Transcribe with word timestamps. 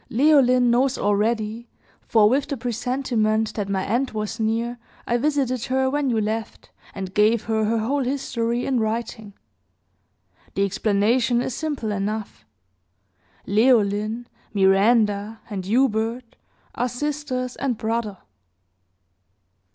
Leoline 0.09 0.71
knows 0.71 0.97
already; 0.97 1.69
for, 2.01 2.27
with 2.27 2.47
the 2.47 2.57
presentiment 2.57 3.53
that 3.53 3.69
my 3.69 3.85
end 3.85 4.09
was 4.09 4.39
near, 4.39 4.79
I 5.05 5.17
visited 5.17 5.65
her 5.65 5.91
when 5.91 6.09
you 6.09 6.19
left, 6.19 6.71
and 6.95 7.13
gave 7.13 7.43
her 7.43 7.65
her 7.65 7.77
whole 7.77 8.03
history, 8.03 8.65
in 8.65 8.79
writing. 8.79 9.35
The 10.55 10.65
explanation 10.65 11.39
is 11.39 11.53
simple 11.53 11.91
enough. 11.91 12.45
Leoline, 13.45 14.25
Miranda, 14.55 15.39
and 15.51 15.65
Hubert, 15.67 16.35
are 16.73 16.89
sisters 16.89 17.55
and 17.57 17.77
brother." 17.77 18.17